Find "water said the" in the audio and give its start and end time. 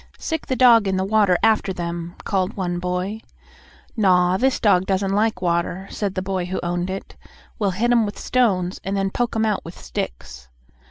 5.43-6.23